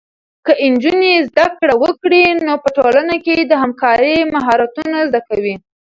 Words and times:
که 0.45 0.53
نجونې 0.73 1.13
زده 1.29 1.45
کړه 1.57 1.73
وکړي، 1.83 2.23
نو 2.45 2.53
په 2.63 2.69
ټولنه 2.77 3.15
کې 3.25 3.35
د 3.41 3.53
همکارۍ 3.61 4.17
مهارتونه 4.33 4.97
زده 5.09 5.21
کوي. 5.29 5.55